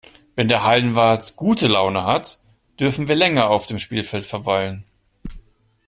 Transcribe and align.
Wenn 0.35 0.47
der 0.47 0.63
Hallenwart 0.63 1.35
gute 1.35 1.67
Laune 1.67 2.05
hat, 2.05 2.39
dürfen 2.79 3.07
wir 3.07 3.13
länger 3.13 3.51
auf 3.51 3.67
dem 3.67 3.77
Spielfeld 3.77 4.25
verweilen. 4.25 4.83